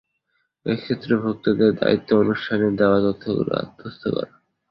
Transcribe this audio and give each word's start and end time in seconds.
এ 0.65 0.73
ক্ষেত্রে 0.75 1.13
ভোক্তাদের 1.23 1.71
দায়িত্ব 1.75 2.09
অনুষ্ঠানে 2.17 2.67
দেওয়া 2.79 2.99
তথ্যগুলো 3.05 3.51
আত্মস্থ 3.55 4.03
করা। 4.07 4.31